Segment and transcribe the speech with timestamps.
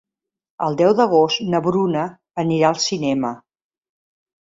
[0.67, 2.09] El deu d'agost na Bruna
[2.47, 3.37] anirà al cinema.